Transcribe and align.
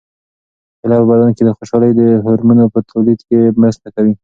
کیله 0.79 0.95
په 1.01 1.05
بدن 1.11 1.29
کې 1.35 1.43
د 1.45 1.49
خوشالۍ 1.57 1.91
د 1.95 2.01
هورمونونو 2.23 2.71
په 2.73 2.79
تولید 2.91 3.19
کې 3.27 3.39
مرسته 3.61 3.87
کوي. 3.95 4.13